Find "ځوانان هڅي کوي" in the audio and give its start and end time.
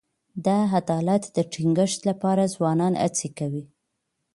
2.55-3.63